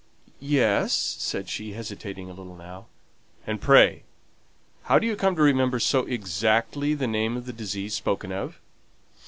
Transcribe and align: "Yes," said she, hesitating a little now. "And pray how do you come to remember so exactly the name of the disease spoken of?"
"Yes," 0.39 0.93
said 1.19 1.47
she, 1.47 1.73
hesitating 1.73 2.27
a 2.27 2.33
little 2.33 2.55
now. 2.55 2.87
"And 3.45 3.61
pray 3.61 4.01
how 4.85 4.97
do 4.97 5.05
you 5.05 5.15
come 5.15 5.35
to 5.35 5.43
remember 5.43 5.79
so 5.79 6.05
exactly 6.07 6.95
the 6.95 7.05
name 7.05 7.37
of 7.37 7.45
the 7.45 7.53
disease 7.53 7.93
spoken 7.93 8.31
of?" 8.31 8.57